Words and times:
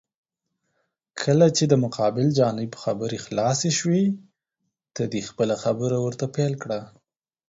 کله 1.21 1.47
چې 1.57 1.63
د 1.67 1.73
مقابل 1.83 2.27
جانب 2.39 2.71
خبرې 2.83 3.19
خلاسې 3.25 3.69
شوې، 3.79 4.05
ته 4.95 5.03
دې 5.11 5.21
خپله 5.29 5.55
خبره 5.63 5.97
ورته 6.05 6.25
پېل 6.35 6.53
کړه. 6.63 6.81